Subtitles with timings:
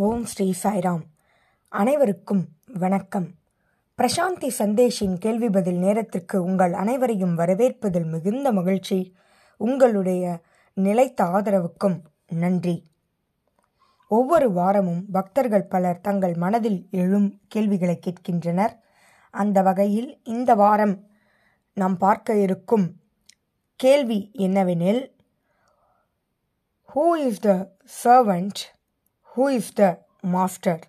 [0.00, 1.00] ஓம் ஸ்ரீ சாய்ராம்.
[1.68, 3.28] அனைவருக்கும் வணக்கம்.
[3.98, 9.16] பிரசாந்தி சந்தேஷின் கேள்வி பதில் நேரத்திற்கு உங்கள் அனைவரையும் வரவேற்பதில் மிகுந்த மகிழ்ச்சி.
[9.56, 10.40] உங்களுடைய
[10.74, 11.98] நிலைத்த ஆதரவுக்கும்
[12.28, 12.86] நன்றி.
[14.08, 18.80] ஒவ்வொரு வாரமும் பக்தர்கள் பலர் தங்கள் மனதில் எழும் கேள்விகளை கேட்கின்றனர்.
[19.30, 21.06] அந்த வகையில் இந்த வாரம்
[21.74, 22.96] நாம் பார்க்க இருக்கும்
[23.76, 25.10] கேள்வி என்னவெனில்
[26.94, 28.76] who is the servant
[29.38, 30.80] who is the master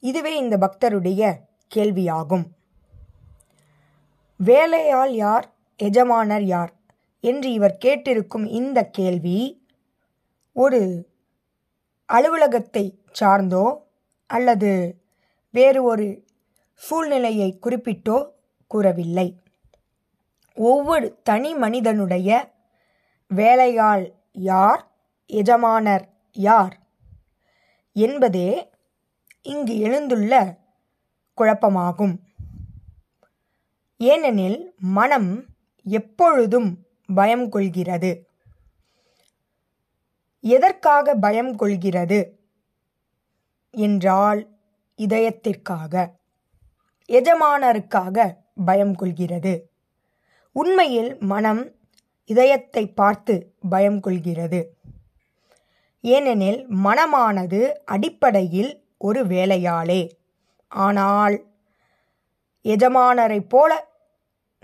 [0.00, 1.34] இதுவே இந்த பக்தருடைய
[1.74, 2.44] கேள்வியாகும்.
[4.36, 5.54] வேலையால் யார்?
[5.76, 6.72] எஜமானர் யார்?
[7.20, 9.64] என்று இவர் கேட்டிருக்கும் இந்த கேள்வி
[10.52, 11.08] ஒரு
[12.06, 13.78] அலுவலகத்தை சார்ந்தோ
[14.26, 15.00] அல்லது
[15.50, 16.24] வேறு ஒரு
[16.74, 18.28] சூழ்நிலையை குறிப்பிட்டோ
[18.66, 19.40] கூறவில்லை.
[20.54, 22.54] ஒவ்வொரு தனி மனிதனுடைய
[23.28, 24.88] வேலையால் யார்?
[25.26, 26.86] எஜமானர் யார்?
[27.92, 28.70] என்பதே
[29.42, 30.58] இங்கு எழுந்துள்ள
[31.36, 32.18] குழப்பமாகும்.
[33.96, 35.44] ஏனெனில் மனம்
[35.82, 38.28] எப்பொழுதும் பயம் கொள்கிறது.
[40.40, 42.38] எதற்காக பயம் கொள்கிறது?
[43.70, 44.58] என்றால்
[44.96, 46.14] இதயத்திற்காக
[47.08, 49.70] எஜமானருக்காக பயம் கொள்கிறது.
[50.52, 51.74] உண்மையில் மனம்
[52.24, 54.75] இதயத்தை பார்த்து பயம் கொள்கிறது.
[56.12, 60.00] ஏனெனில் மனமானது அடிப்படையில் ஒரு வேலையாளே.
[60.70, 61.36] ஆனால்
[62.64, 63.72] எஜமானரைப் போல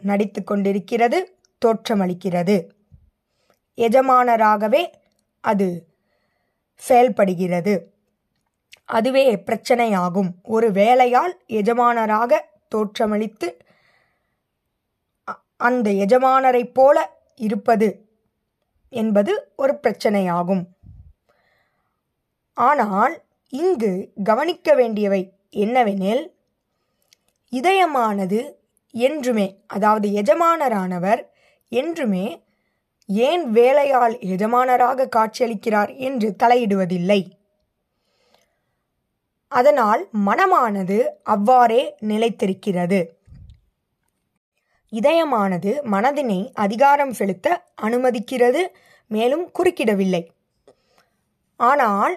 [0.03, 1.19] நடித்து கொண்டிருக்கிறது
[1.63, 2.57] தோற்றமளிக்கிறது.
[3.79, 4.83] எஜமானராகவே
[5.45, 5.69] அது
[6.81, 7.75] செயல்படுகிறது.
[8.85, 10.31] அதுவே பிரச்சனையாகும்.
[10.43, 12.41] ஒரு வேலையால் எஜமானராக
[12.75, 13.48] தோற்றமளித்து
[15.57, 16.97] அந்த எஜமானரைப் போல
[17.37, 17.89] இருப்பது
[18.93, 20.63] என்பது ஒரு பிரச்சனையாகும்.
[22.56, 23.14] ஆனால்
[23.53, 23.92] இங்கு
[24.25, 26.25] கவனிக்க வேண்டியவை என்னவெனில்
[27.53, 28.41] இதயமானது
[28.95, 31.23] என்றுமே அதாவது எஜமானரானவர்
[31.73, 32.27] என்றுமே
[33.08, 37.20] ஏன் வேலையால் எஜமானராக காட்சியளிக்கிறார் என்று தலையிடுவதில்லை.
[39.52, 43.01] அதனால் மனமானது அவ்வாறே நிலைத்திருக்கிறது.
[44.92, 47.46] இதயமானது மனதினை அதிகாரம் செலுத்த
[47.83, 48.62] அனுமதிக்கிறது
[49.11, 50.23] மேலும் குறுக்கிடவில்லை.
[51.61, 52.14] ஆனால்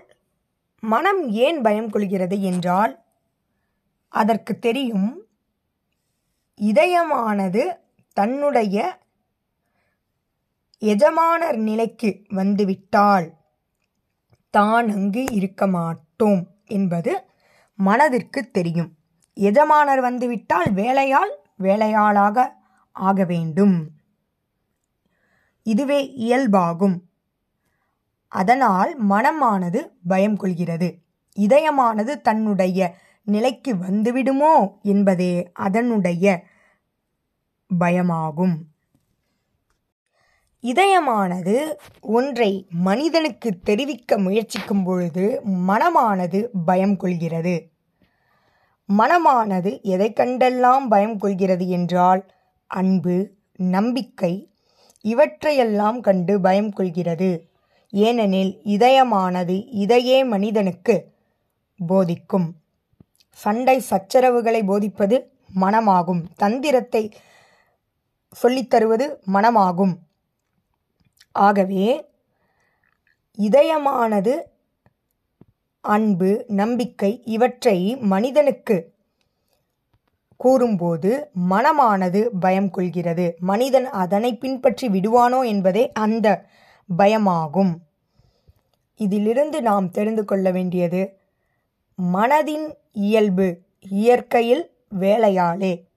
[0.85, 2.94] மனம் ஏன் பயம் கொள்கிறது என்றால்
[4.13, 5.09] அதற்கு தெரியும்
[6.59, 7.63] இதயமானது
[8.18, 8.78] தன்னுடைய
[10.81, 13.28] எஜமானர் நிலைக்கு வந்துவிட்டால்
[14.53, 17.13] தான் அங்கு இருக்க மாட்டோம் என்பது
[17.79, 18.91] மனதிற்கு தெரியும்.
[19.38, 22.38] எஜமானர் வந்துவிட்டால் வேலையால் வேலையாளாக
[22.95, 23.75] ஆக வேண்டும்.
[25.66, 26.95] இதுவே இயல்பாகும்.
[28.31, 31.00] அதனால் மனமானது பயம் கொள்கிறது
[31.38, 36.44] இதயமானது தன்னுடைய நிலைக்கு வந்துவிடுமோ என்பதே அதனுடைய
[37.80, 38.56] பயமாகும்.
[40.63, 47.56] இதயமானது ஒன்றை மனிதனுக்கு தெரிவிக்க முயற்சிக்கும் பொழுது மனமானது பயம் கொள்கிறது
[48.90, 52.22] மனமானது எதை கண்டெல்லாம் பயம் கொள்கிறது என்றால்
[52.68, 54.50] அன்பு நம்பிக்கை
[55.02, 57.30] இவற்றையெல்லாம் கண்டு பயம் கொள்கிறது
[58.03, 60.95] ஏனெனில் இதயமானது இதையே மனிதனுக்கு
[61.79, 62.47] போதிக்கும்.
[63.39, 65.17] சண்டை சச்சரவுகளை போதிப்பது
[65.61, 66.22] மனமாகும்.
[66.35, 67.03] தந்திரத்தை
[68.35, 69.94] சொல்லித்தருவது மனமாகும்.
[71.35, 71.85] ஆகவே
[73.38, 74.33] இதயமானது
[75.83, 77.77] அன்பு நம்பிக்கை இவற்றை
[78.13, 78.77] மனிதனுக்கு
[80.39, 81.12] கூறும்போது
[81.51, 83.25] மனமானது பயம் கொள்கிறது.
[83.50, 86.27] மனிதன் அதனை பின்பற்றி விடுவானோ என்பதே அந்த
[86.97, 87.78] பயமாகும்.
[88.96, 91.19] இதிலிருந்து நாம் தெரிந்து கொள்ள வேண்டியது
[92.13, 95.88] மனதின் இயல்பு இயற்கையில் வேலையாளே.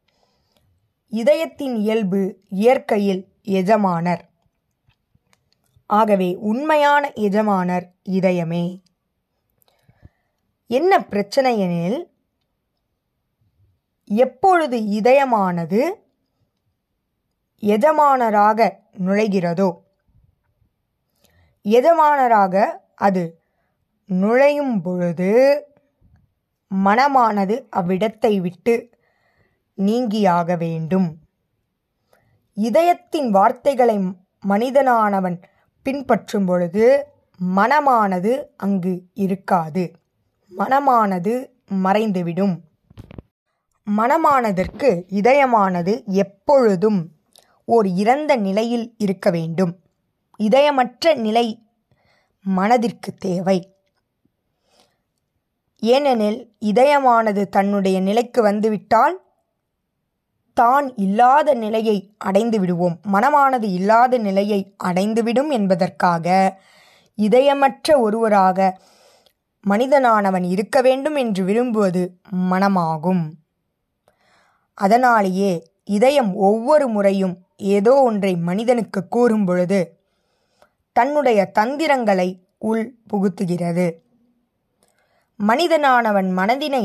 [1.08, 4.28] இதயத்தின் இயல்பு இயற்கையில் எஜமானர்.
[5.86, 8.80] ஆகவே உண்மையான எஜமானர் இதயமே.
[10.66, 12.16] என்ன பிரச்சனை எனில்
[14.04, 15.90] எப்பொழுது இதயமானது
[17.58, 19.86] எஜமானராக நுழைகிறதோ
[21.70, 23.40] எஜமானராக அது
[24.06, 25.30] நுழையும் பொழுது
[26.70, 28.74] மனமானது அவ்விடத்தை விட்டு
[29.78, 31.08] நீங்கியாக வேண்டும்.
[32.54, 33.98] இதயத்தின் வார்த்தைகளை
[34.48, 35.36] மனிதனானவன்
[35.82, 37.06] பின்பற்றும் பொழுது
[37.56, 39.84] மனமானது அங்கு இருக்காது.
[40.56, 41.34] மனமானது
[41.84, 42.56] மறைந்துவிடும்.
[43.86, 44.88] மனமானதற்கு
[45.20, 47.00] இதயமானது எப்பொழுதும்
[47.64, 49.72] ஓர் இறந்த நிலையில் இருக்க வேண்டும்.
[50.40, 51.66] இதயமற்ற நிலை
[52.42, 53.76] மனதிற்கு தேவை.
[55.80, 59.26] ஏனெனில் இதயமானது தன்னுடைய நிலைக்கு வந்துவிட்டால்
[60.52, 63.00] தான் இல்லாத நிலையை அடைந்து விடுவோம்.
[63.12, 66.56] மனமானது இல்லாத நிலையை அடைந்துவிடும் என்பதற்காக
[67.14, 68.78] இதயமற்ற ஒருவராக
[69.66, 72.20] மனிதனானவன் இருக்க வேண்டும் என்று விரும்புவது
[72.50, 73.30] மனமாகும்.
[74.74, 79.97] அதனாலேயே இதயம் ஒவ்வொரு முறையும் ஏதோ ஒன்றை மனிதனுக்கு கூறும் பொழுது
[80.92, 83.86] தன்னுடைய தந்திரங்களை உள் புகுத்துகிறது.
[85.48, 86.84] மனிதனானவன் மனதினை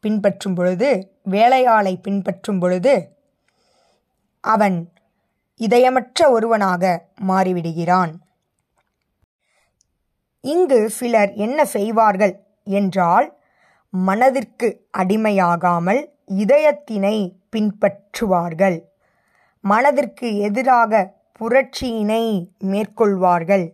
[0.00, 3.16] பின்பற்றும் பொழுது வேலையாளை பின்பற்றும் பொழுது
[4.40, 4.92] அவன்
[5.56, 8.12] இதயமற்ற ஒருவனாக மாறிவிடுகிறான்.
[10.40, 12.34] இங்கு சிலர் என்ன செய்வார்கள்
[12.64, 13.38] என்றால்
[13.90, 17.16] மனதிற்கு அடிமையாகாமல் இதயத்தினை
[17.56, 18.78] பின்பற்றுவார்கள்.
[19.60, 23.70] மனதிற்கு எதிராக புரட்சியினை மேற்கொள்வார்கள்.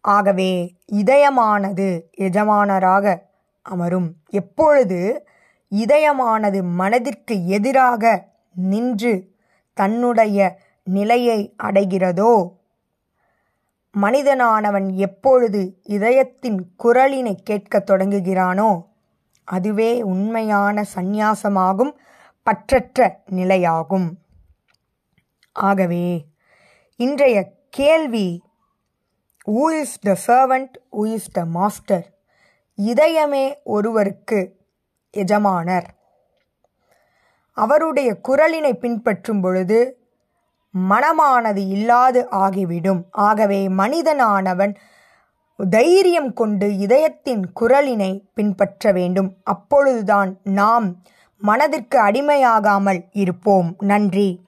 [0.00, 3.26] ஆகவே இதயமானது எஜமானராக
[3.62, 4.10] அமரும்.
[4.30, 5.26] எப்பொழுது
[5.70, 9.34] இதயமானது மனதிற்கு எதிராக நின்று
[9.74, 12.50] தன்னுடைய நிலையை அடைகிறதோ
[14.02, 18.86] மனிதனானவன் எப்பொழுது இதயத்தின் குரலினை கேட்கத் தொடங்குகிறானோ
[19.44, 21.92] அதுவே உண்மையான சந்நியாசமாகும்
[22.46, 24.08] பற்றற்ற நிலையாகும்.
[25.54, 26.26] ஆகவே
[26.96, 28.42] இன்றைய கேள்வி
[29.46, 32.12] who is the servant who is the master
[32.76, 34.56] இதயமே ஒருவருக்கு
[35.10, 35.86] எஜமானர்.
[37.52, 40.08] அவருடைய குரலினை பின்பற்றும் பொழுது
[40.90, 43.04] மனமானது இல்லாது ஆகிவிடும்.
[43.10, 44.74] ஆகவே மனிதனானவன்
[45.70, 49.36] தைரியம் கொண்டு இதயத்தின் குரலினை பின்பற்ற வேண்டும்.
[49.42, 51.02] அப்பொழுதுதான் நாம்
[51.38, 53.76] மனதிற்கு அடிமையாகாமல் இருப்போம்.
[53.78, 54.43] நன்றி.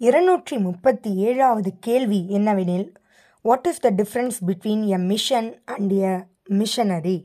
[0.00, 2.94] இருநூற்றி முப்பத்தி ஏழாவது கேள்வி என்னவெனில்
[3.42, 7.24] what is the difference between a mission and a missionary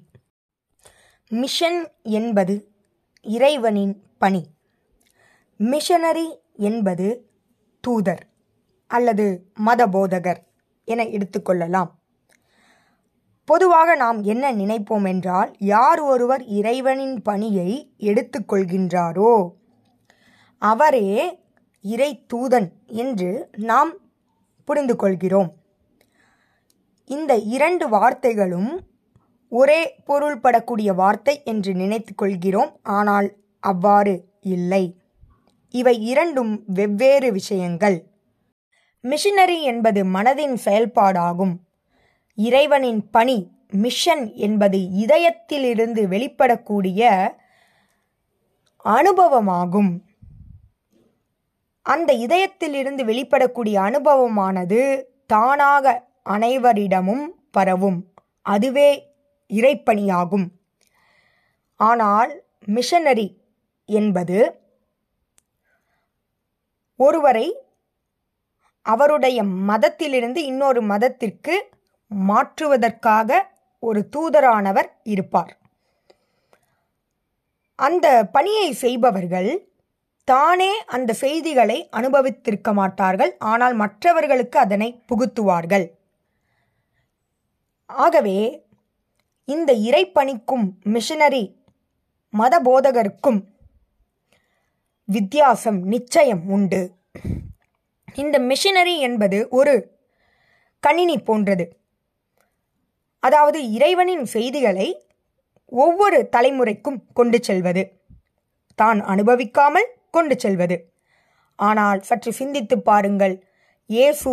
[1.27, 2.71] mission என்பது
[3.21, 4.45] இறைவனின் பணி.
[5.57, 7.29] மிஷனரி என்பது
[7.79, 8.27] தூதர்
[8.87, 10.43] அல்லது மதபோதகர்
[10.85, 11.89] என எடுத்துக்கொள்ளலாம்
[13.45, 19.49] பொதுவாக நாம் என்ன நினைப்போம் என்றால் யார் ஒருவர் இறைவனின் பணியை எடுத்துக்கொள்கின்றாரோ
[20.57, 21.39] அவரே
[21.83, 23.91] இறை தூதன் என்று நாம்
[24.67, 25.49] புரிந்து கொள்கிறோம்
[27.09, 28.71] இந்த இரண்டு வார்த்தைகளும்
[29.51, 33.27] ஒரே பொருள்படக்கூடிய வார்த்தை என்று நினைத்து கொள்கிறோம் ஆனால்
[33.59, 34.83] அவ்வாறு இல்லை.
[35.73, 37.97] இவை இரண்டும் வெவ்வேறு விஷயங்கள்.
[39.03, 41.53] மிஷினரி என்பது மனதின் செயல்பாடாகும்.
[42.37, 43.37] இறைவனின் பணி
[43.71, 47.01] மிஷன் என்பது இதயத்திலிருந்து வெளிப்படக்கூடிய
[48.85, 49.91] அனுபவமாகும்.
[51.83, 58.13] அந்த இதயத்திலிருந்து வெளிப்படக்கூடிய அனுபவமானது தானாக அனைவரிடமும் பரவும்.
[58.41, 58.89] அதுவே
[59.49, 60.47] இறைப்பணியாகும்.
[61.75, 63.27] ஆனால் மிஷனரி
[63.85, 64.59] என்பது
[66.95, 67.57] ஒருவரை
[68.81, 71.69] அவருடைய மதத்திலிருந்து இன்னொரு மதத்திற்கு
[72.07, 75.57] மாற்றுவதற்காக ஒரு தூதரானவர் இருப்பார்.
[77.75, 79.72] அந்த பணியை செய்பவர்கள்
[80.27, 85.85] தானே அந்த செய்திகளை அனுபவித்திருக்க மாட்டார்கள் ஆனால் மற்றவர்களுக்கு அதனை புகுத்துவார்கள்.
[87.85, 88.37] ஆகவே
[89.47, 91.43] இந்த இறைப்பணிக்கும் மிஷனரி
[92.33, 93.39] மத போதகருக்கும்
[95.07, 96.81] வித்தியாசம் நிச்சயம் உண்டு.
[98.15, 99.73] இந்த மிஷினரி என்பது ஒரு
[100.83, 101.65] கணினி போன்றது.
[103.23, 104.87] அதாவது இறைவனின் செய்திகளை
[105.71, 107.83] ஒவ்வொரு தலைமுறைக்கும் கொண்டு செல்வது.
[108.79, 110.77] தான் அனுபவிக்காமல் கொண்டு செல்வது.
[111.55, 113.35] ஆனால் சற்று சிந்தித்து பாருங்கள்.
[113.87, 114.31] ஏசு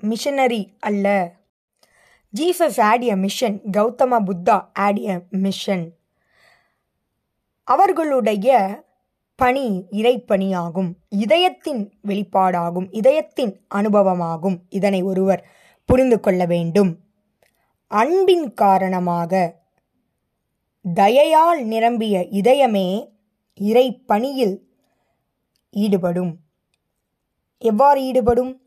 [0.00, 1.32] மிஷனரி அல்ல.
[2.40, 5.84] ஜீசஸ் ஆடிய மிஷன் கௌதம புத்தா ஆடிய மிஷன்.
[7.64, 8.48] அவர்களுடைய
[9.36, 10.90] பணி இறைப்பணியாகும்.
[11.08, 12.86] இதயத்தின் வெளிப்பாடாகும்.
[12.90, 14.56] இதயத்தின் அனுபவமாகும்.
[14.68, 15.42] இதனை ஒருவர்
[15.84, 16.98] புரிந்து கொள்ள வேண்டும்.
[17.86, 19.32] அன்பின் காரணமாக
[20.94, 22.88] தயையால் நிரம்பிய இதயமே
[23.60, 24.56] இறைப்பணியில்
[25.70, 26.38] ஈடுபடும்.
[27.58, 28.62] எவ்வாறு ஈடுபடும்?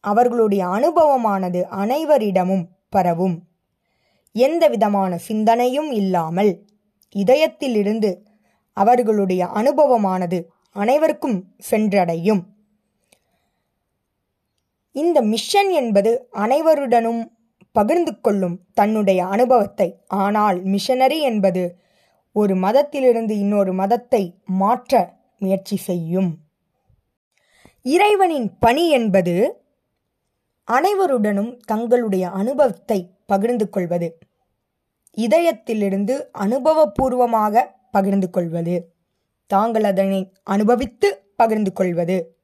[0.00, 3.42] அவர்களுடைய அனுபவமானது அனைவரிடமும் பரவும்.
[4.32, 6.66] எந்த விதமான சிந்தனையும் இல்லாமல்
[7.14, 8.24] இதயத்திலிருந்து
[8.72, 12.42] அவர்களுடைய அனுபவமானது அனைவருக்கும் சென்றடையும்.
[14.92, 17.22] இந்த மிஷன் என்பது அனைவருடனும்
[17.72, 20.00] பகிர்ந்து கொள்ளும் தன்னுடைய அனுபவத்தை.
[20.06, 21.78] ஆனால் மிஷனரி என்பது
[22.32, 26.38] ஒரு மதத்திலிருந்து இன்னொரு மதத்தை மாற்ற முயற்சி செய்யும்.
[27.82, 29.62] இறைவனின் பணி என்பது
[30.64, 34.18] அனைவருடனும் தங்களுடைய அனுபவத்தை பகிர்ந்து கொள்வது.
[35.16, 38.94] இதயத்திலிருந்து அனுபவபூர்வமாக பகிர்ந்து கொள்வது.
[39.46, 42.36] தாங்கள் அதனை அனுபவித்து பகிர்ந்து கொள்வது.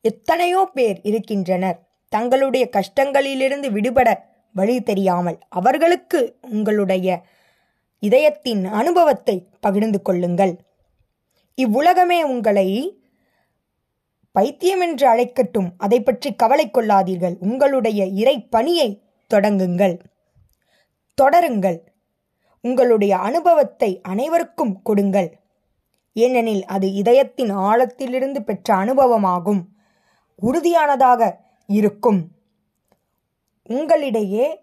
[0.00, 1.78] எத்தனையோ பேர் இருக்கின்றனர்.
[2.08, 4.08] தங்களுடைய கஷ்டங்களிலிருந்து விடுபட
[4.52, 7.24] வழி தெரியாமல் அவர்களுக்கு உங்களுடைய
[7.98, 10.63] இதயத்தின் அனுபவத்தை பகிர்ந்து கொள்ளுங்கள்.
[11.62, 13.02] இவ்வுலகமே உங்களை
[14.32, 15.68] பைத்தியம் என்று அழைக்கட்டும்.
[15.78, 17.36] அதை பற்றி கவலை கொள்ளாதீர்கள்.
[17.38, 19.02] உங்களுடைய இறை பணியை
[19.34, 20.00] தொடங்குங்கள்.
[21.22, 21.78] தொடருங்கள்.
[22.60, 25.38] உங்களுடைய அனுபவத்தை அனைவருக்கும் கொடுங்கள்.
[26.12, 29.62] ஏனெனில் அது இதயத்தின் ஆழத்திலிருந்து பெற்ற அனுபவமாகும்.
[30.42, 32.30] உறுதியானதாக இருக்கும்.
[33.68, 34.56] உங்களிடையே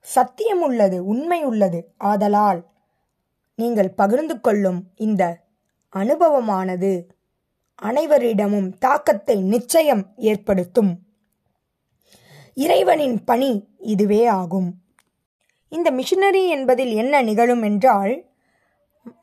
[0.00, 1.92] சத்தியம் உள்ளது உண்மை உள்ளது.
[1.96, 2.66] ஆதலால்
[3.54, 5.45] நீங்கள் பகிர்ந்து கொள்ளும் இந்த
[6.00, 6.92] அனுபவமானது.
[7.82, 10.92] அனைவரிடமும் தாக்கத்தை நிச்சயம் ஏற்படுத்தும்.
[12.54, 14.68] இறைவனின் பணி இதுவே ஆகும்.
[15.68, 18.14] இந்த மிஷினரி என்பதில் என்ன நிகழும் என்றால்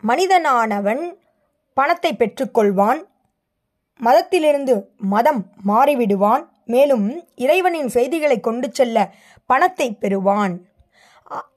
[0.08, 1.04] மனிதனானவன்
[1.74, 3.00] பணத்தை பெற்றுக்கொள்வான்
[4.00, 8.98] மதத்திலிருந்து மதம் மாறிவிடுவான் மேலும் இறைவனின் செய்திகளை கொண்டு செல்ல
[9.46, 10.54] பணத்தை பெறுவான்.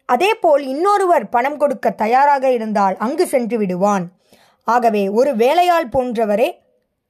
[0.06, 4.04] அதேபோல் இன்னொருவர் பணம் கொடுக்க தயாராக இருந்தால் அங்கு சென்று விடுவான்.
[4.66, 6.48] ஆகவே ஒரு வேலையாள் போன்றவரே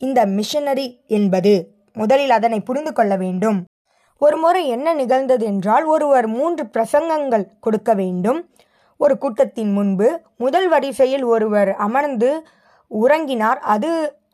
[0.03, 0.87] இந்த மிஷனரி
[1.19, 1.55] என்பது.
[1.95, 3.59] முதலில் அதனை புரிந்து கொள்ள வேண்டும்.
[4.21, 8.41] ஒரு முறை என்ன நிகழ்ந்தது என்றால் ஒருவர் மூன்று பிரசங்கங்கள் கொடுக்க வேண்டும்.
[9.01, 12.31] ஒரு கூட்டத்தின் முன்பு முதல் வரிசையில் ஒருவர் அமர்ந்து
[12.91, 13.61] உறங்கினார்.
[13.75, 13.91] அது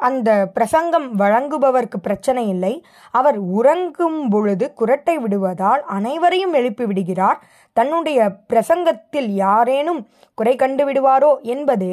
[0.09, 2.73] அந்த பிரசங்கம் வழங்குபவர்க்கு பிரச்சனை இல்லை.
[3.19, 7.39] அவர் உறங்கும் பொழுது குரட்டை விடுவதால் அனைவரையும் எழுப்பி விடுகிறார்.
[7.77, 8.19] தன்னுடைய
[8.53, 10.01] பிரசங்கத்தில் யாரேனும்
[10.39, 11.91] குறை கண்டு விடுவாரோ என்பது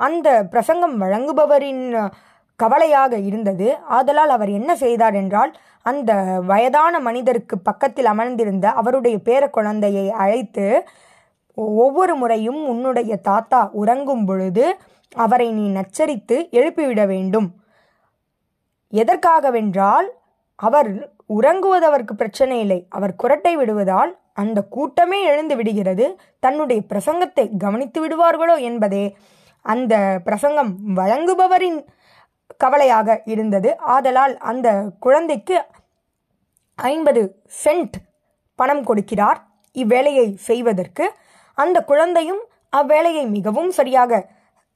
[0.00, 1.84] அந்த பிரசங்கம் வழங்குபவரின்
[2.60, 3.66] கவலையாக இருந்தது.
[3.96, 5.52] ஆதலால் அவர் என்ன செய்தார் என்றால்
[5.86, 6.12] அந்த
[6.50, 10.66] வயதான மனிதருக்கு பக்கத்தில் அமர்ந்திருந்த அவருடைய பேர குழந்தையை அழைத்து
[11.84, 14.64] ஒவ்வொரு முறையும் உன்னுடைய தாத்தா உறங்கும் பொழுது
[15.14, 17.48] அவரை நீ நச்சரித்து எழுப்பிவிட வேண்டும்.
[18.92, 20.08] எதற்காகவென்றால்
[20.54, 20.90] அவர்
[21.26, 22.86] உறங்குவது அவருக்கு பிரச்சனை இல்லை.
[22.88, 26.06] அவர் குரட்டை விடுவதால் அந்த கூட்டமே எழுந்து விடுகிறது.
[26.40, 29.16] தன்னுடைய பிரசங்கத்தை கவனித்து விடுவார்களோ என்பதே
[29.62, 31.78] அந்த பிரசங்கம் வழங்குபவரின்
[32.56, 33.76] கவலையாக இருந்தது.
[33.78, 35.56] ஆதலால் அந்த குழந்தைக்கு
[36.78, 37.22] ஐம்பது
[37.64, 37.96] சென்ட்
[38.54, 39.40] பணம் கொடுக்கிறார்
[39.76, 41.04] இவ்வேலையை செய்வதற்கு.
[41.54, 42.42] அந்த குழந்தையும்
[42.76, 44.12] அவ்வேலையை மிகவும் சரியாக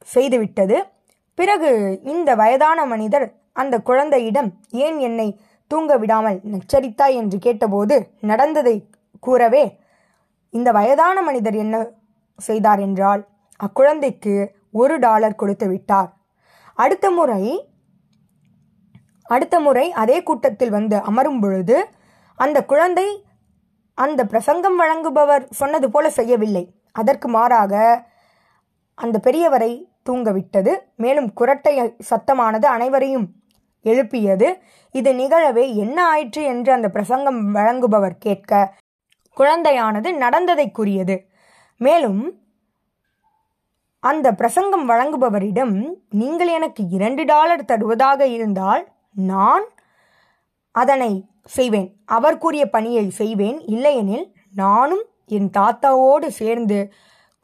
[0.04, 0.85] செய்துவிட்டது.
[1.35, 7.14] பிறகு இந்த வயதான மனிதர் அந்த குழந்தையிடம் ஏன் என்னை தூங்க விடாமல் நச்சரித்தாய்?
[7.14, 8.90] என்று கேட்டபோது நடந்ததை
[9.21, 9.78] கூறவே
[10.50, 11.90] இந்த வயதான மனிதர் என்ன
[12.37, 13.28] செய்தார் என்றால்
[13.61, 16.12] அக்குழந்தைக்கு ஒரு டாலர் கொடுத்து விட்டார்.
[16.75, 17.71] அடுத்த முறை
[19.25, 21.88] அடுத்த முறை அதே கூட்டத்தில் வந்து அமரும் பொழுது
[22.35, 23.25] அந்த குழந்தை
[23.94, 26.75] அந்த பிரசங்கம் வழங்குபவர் சொன்னது போல செய்யவில்லை.
[26.92, 28.04] அதற்கு மாறாக
[28.94, 30.73] அந்த பெரியவரை தூங்கவிட்டது.
[30.97, 33.32] மேலும் குரட்டை சத்தமானது அனைவரையும்
[33.82, 34.59] எழுப்பியது.
[34.90, 38.75] இது நிகழவே என்ன ஆயிற்று என்று அந்த பிரசங்கம் வழங்குபவர் கேட்க
[39.37, 41.26] குழந்தையானது நடந்ததை கூறியது.
[41.76, 42.40] மேலும்
[43.99, 49.64] அந்த பிரசங்கம் வழங்குபவரிடம் நீங்கள் எனக்கு இரண்டு டாலர் தருவதாக இருந்தால் நான்
[50.71, 51.97] அதனை செய்வேன்.
[52.04, 53.61] அவர் கூறிய பணியை செய்வேன்.
[53.66, 56.92] இல்லையெனில் நானும் என் தாத்தாவோடு சேர்ந்து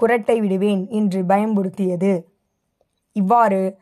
[0.03, 2.28] குரட்டை விடுவேன் என்று பயம்படுத்தியது
[3.13, 3.79] இவ்வாறு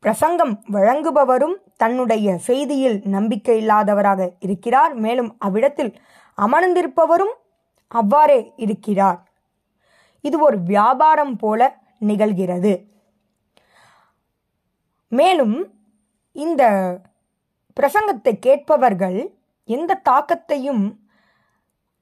[0.00, 4.94] பிரசங்கம் வழங்குபவரும் தன்னுடைய செய்தியில் நம்பிக்கை இல்லாதவராக இருக்கிறார்.
[4.94, 5.92] மேலும் அவ்விடத்தில்
[6.38, 7.34] அமர்ந்திருப்பவரும்
[7.88, 9.20] அவ்வாறே இருக்கிறார்.
[10.20, 11.60] இது ஒரு வியாபாரம் போல
[12.00, 12.72] நிகழ்கிறது.
[15.08, 15.56] மேலும்
[16.32, 16.62] இந்த
[17.76, 19.18] பிரசங்கத்தை கேட்பவர்கள்
[19.64, 20.84] எந்த தாக்கத்தையும்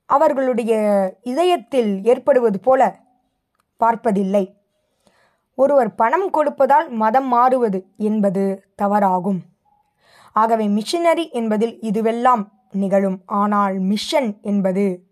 [0.07, 0.73] அவர்களுடைய
[1.23, 2.81] இதயத்தில் ஏற்படுவது போல
[3.77, 4.45] பார்ப்பதில்லை.
[5.55, 9.41] ஒருவர் பணம் கொடுப்பதால் மதம் மாறுவது என்பது தவறாகும்.
[10.33, 13.19] ஆகவே மிஷினரி என்பதில் இதுவெல்லாம் நிகழும்.
[13.27, 15.05] ஆனால் மிஷன் என்பது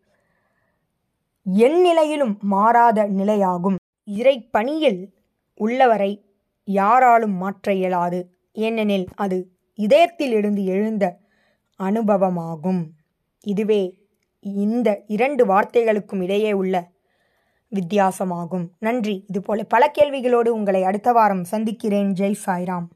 [1.42, 3.75] என் நிலையிலும் மாறாத நிலையாகும்.
[4.04, 5.14] இறை பணியில்
[5.54, 6.25] உள்ளவரை
[6.64, 8.30] யாராலும் மாற்ற இயலாது.
[8.52, 11.04] ஏனெனில் அது இதயத்திலிருந்து எழுந்த
[11.80, 12.83] அனுபவமாகும்.
[13.40, 13.83] இதுவே
[14.42, 16.75] இந்த இரண்டு வார்த்தைகளுக்கும் இடையே உள்ள
[17.75, 18.68] வித்தியாசமாகும்.
[18.78, 19.25] நன்றி.
[19.28, 22.12] இதுபோல பல கேள்விகளோடு உங்களை அடுத்த வாரம் சந்திக்கிறேன்.
[22.12, 22.87] ஜெய் சாய்ராம்.